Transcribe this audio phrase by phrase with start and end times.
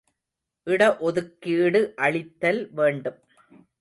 [0.67, 3.19] இடஒதுக்கீடு அளித்தல் வேண்டும்.